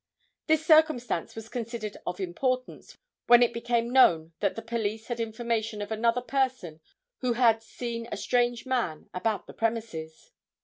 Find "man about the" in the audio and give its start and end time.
8.65-9.53